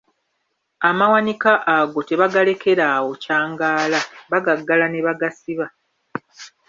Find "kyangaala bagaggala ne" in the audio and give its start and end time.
3.23-4.99